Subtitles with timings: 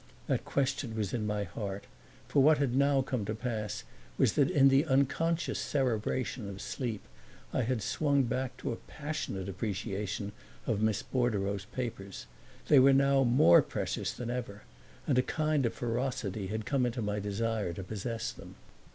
[0.25, 1.85] That question was in my heart;
[2.27, 3.83] for what had now come to pass
[4.17, 7.03] was that in the unconscious cerebration of sleep
[7.53, 10.31] I had swung back to a passionate appreciation
[10.65, 12.25] of Miss Bordereau's papers.
[12.67, 14.63] They were now more precious than ever,
[15.05, 18.55] and a kind of ferocity had come into my desire to possess them.